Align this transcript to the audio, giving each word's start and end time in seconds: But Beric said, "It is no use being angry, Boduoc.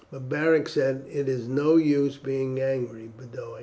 But 0.09 0.27
Beric 0.29 0.67
said, 0.67 1.05
"It 1.11 1.29
is 1.29 1.47
no 1.47 1.75
use 1.75 2.17
being 2.17 2.59
angry, 2.59 3.11
Boduoc. 3.15 3.59